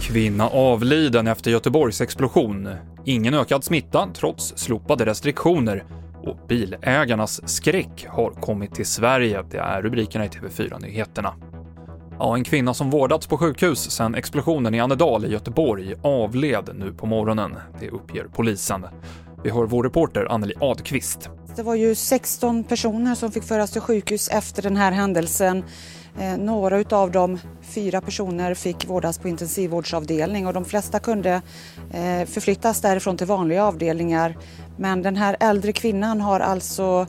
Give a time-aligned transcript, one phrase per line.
[0.00, 2.68] Kvinna avliden efter Göteborgs explosion.
[3.04, 5.84] Ingen ökad smitta trots slopade restriktioner.
[6.22, 9.44] Och bilägarnas skräck har kommit till Sverige.
[9.50, 11.34] Det är rubrikerna i TV4-nyheterna.
[12.18, 16.92] Ja, en kvinna som vårdats på sjukhus sedan explosionen i Annedal i Göteborg avled nu
[16.92, 17.54] på morgonen.
[17.80, 18.86] Det uppger polisen.
[19.44, 21.30] Vi hör vår reporter Anneli Adqvist.
[21.56, 25.64] Det var ju 16 personer som fick föras till sjukhus efter den här händelsen.
[26.20, 31.30] Eh, några utav dem, fyra personer, fick vårdas på intensivvårdsavdelning och de flesta kunde
[31.92, 34.36] eh, förflyttas därifrån till vanliga avdelningar.
[34.78, 37.06] Men den här äldre kvinnan har alltså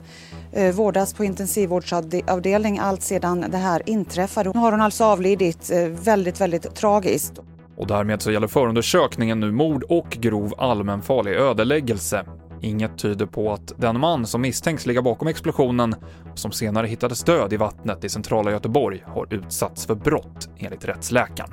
[0.52, 4.50] eh, vårdas vårdats på intensivvårdsavdelning allt sedan det här inträffade.
[4.54, 7.40] Nu har hon alltså avlidit väldigt, väldigt tragiskt.
[7.76, 12.24] Och därmed så gäller förundersökningen nu mord och grov allmänfarlig ödeläggelse.
[12.60, 15.94] Inget tyder på att den man som misstänks ligga bakom explosionen
[16.32, 20.84] och som senare hittades död i vattnet i centrala Göteborg har utsatts för brott, enligt
[20.84, 21.52] rättsläkaren.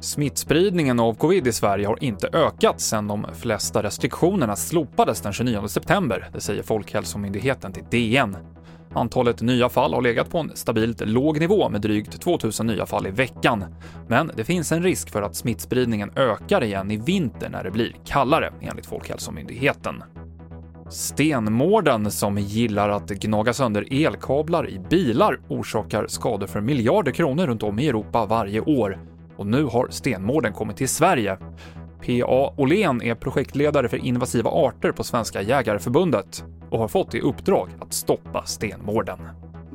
[0.00, 5.68] Smittspridningen av covid i Sverige har inte ökat sedan de flesta restriktionerna slopades den 29
[5.68, 8.36] september, det säger Folkhälsomyndigheten till DN.
[8.94, 13.06] Antalet nya fall har legat på en stabilt låg nivå med drygt 2000 nya fall
[13.06, 13.64] i veckan.
[14.08, 17.96] Men det finns en risk för att smittspridningen ökar igen i vinter när det blir
[18.04, 20.02] kallare, enligt Folkhälsomyndigheten.
[20.88, 27.62] Stenmården som gillar att gnaga sönder elkablar i bilar orsakar skador för miljarder kronor runt
[27.62, 28.98] om i Europa varje år.
[29.36, 31.38] Och nu har Stenmården kommit till Sverige.
[32.10, 32.52] P.A.
[32.56, 37.92] Åhlén är projektledare för invasiva arter på Svenska Jägareförbundet och har fått i uppdrag att
[37.92, 39.18] stoppa stenmården.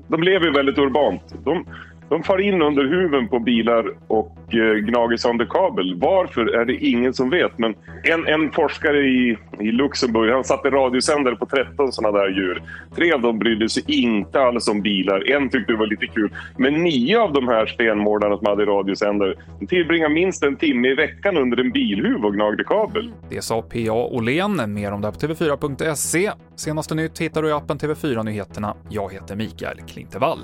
[0.07, 1.21] De lever ju väldigt urbant.
[1.43, 1.65] De,
[2.09, 5.95] de far in under huven på bilar och eh, gnager sönder kabel.
[5.99, 7.57] Varför är det ingen som vet.
[7.57, 12.63] Men en, en forskare i, i Luxemburg han satte radiosändare på 13 sådana där djur.
[12.95, 15.31] Tre av dem brydde sig inte alls om bilar.
[15.31, 16.29] En tyckte det var lite kul.
[16.57, 19.35] Men nio av de här stenmårdarna som hade radiosändare
[19.67, 23.11] tillbringade minst en timme i veckan under en bilhuv och gnagde kabel.
[23.29, 23.93] Det sa P.A.
[23.93, 24.73] Åhlén.
[24.73, 26.31] Mer om det på TV4.se.
[26.55, 28.75] Senaste nytt hittar du i appen TV4 Nyheterna.
[28.89, 30.39] Jag heter Mikael Klintevall.